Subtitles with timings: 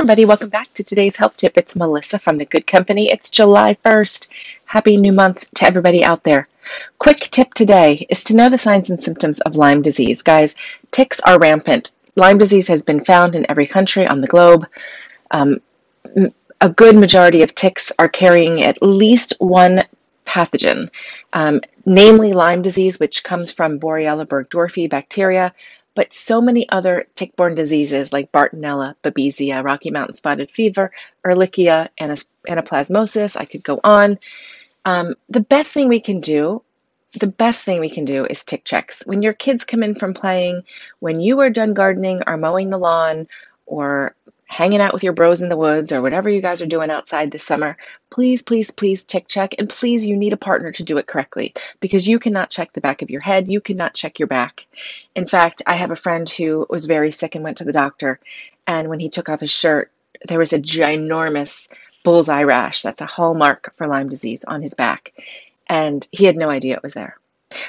[0.00, 1.58] everybody, welcome back to today's health tip.
[1.58, 3.10] It's Melissa from The Good Company.
[3.10, 4.28] It's July 1st.
[4.64, 6.46] Happy new month to everybody out there.
[7.00, 10.22] Quick tip today is to know the signs and symptoms of Lyme disease.
[10.22, 10.54] Guys,
[10.92, 11.96] ticks are rampant.
[12.14, 14.68] Lyme disease has been found in every country on the globe.
[15.32, 15.60] Um,
[16.60, 19.82] a good majority of ticks are carrying at least one
[20.24, 20.90] pathogen,
[21.32, 25.52] um, namely Lyme disease, which comes from Borrelia burgdorferi bacteria,
[25.98, 30.92] but so many other tick-borne diseases like Bartonella, Babesia, Rocky Mountain spotted fever,
[31.26, 34.20] Ehrlichia, anaplasmosis, I could go on.
[34.84, 36.62] Um, the best thing we can do,
[37.18, 39.04] the best thing we can do is tick checks.
[39.06, 40.62] When your kids come in from playing,
[41.00, 43.26] when you are done gardening or mowing the lawn
[43.66, 44.14] or
[44.48, 47.30] hanging out with your bros in the woods or whatever you guys are doing outside
[47.30, 47.76] this summer,
[48.10, 49.54] please, please, please tick check.
[49.58, 52.80] And please, you need a partner to do it correctly because you cannot check the
[52.80, 53.46] back of your head.
[53.46, 54.66] You cannot check your back.
[55.14, 58.18] In fact, I have a friend who was very sick and went to the doctor.
[58.66, 59.92] And when he took off his shirt,
[60.26, 61.70] there was a ginormous
[62.02, 62.82] bullseye rash.
[62.82, 65.12] That's a hallmark for Lyme disease on his back.
[65.68, 67.18] And he had no idea it was there.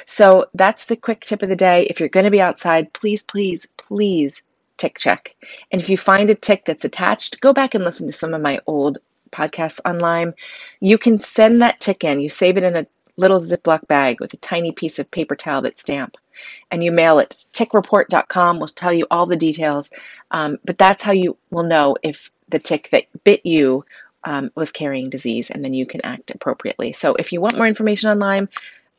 [0.05, 1.87] So that's the quick tip of the day.
[1.89, 4.43] If you're going to be outside, please, please, please
[4.79, 5.35] tick check.
[5.71, 8.41] And if you find a tick that's attached, go back and listen to some of
[8.41, 8.99] my old
[9.31, 10.33] podcasts on Lyme.
[10.79, 12.19] You can send that tick in.
[12.21, 15.61] You save it in a little Ziploc bag with a tiny piece of paper towel
[15.63, 16.17] that stamp,
[16.71, 17.35] and you mail it.
[17.53, 19.91] Tickreport.com will tell you all the details,
[20.31, 23.85] um, but that's how you will know if the tick that bit you
[24.23, 26.93] um, was carrying disease, and then you can act appropriately.
[26.93, 28.49] So if you want more information on Lyme,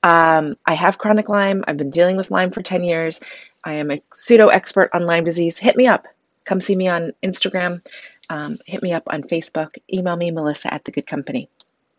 [0.02, 1.64] um, I have chronic Lyme.
[1.66, 3.20] I've been dealing with Lyme for 10 years.
[3.64, 5.58] I am a pseudo expert on Lyme disease.
[5.58, 6.06] Hit me up.
[6.44, 7.84] Come see me on Instagram.
[8.28, 9.70] Um, hit me up on Facebook.
[9.92, 11.48] Email me, Melissa at The Good Company.